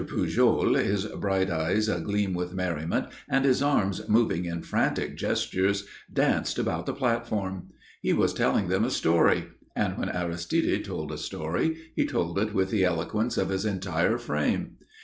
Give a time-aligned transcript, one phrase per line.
[0.07, 6.57] Pujol, his bright eyes agleam with merriment and his arms moving in frantic gestures, danced
[6.57, 7.67] about the platform.
[8.01, 12.51] He was telling them a story and when Aristide told a story, he told it
[12.51, 14.77] with the eloquence of his entire frame.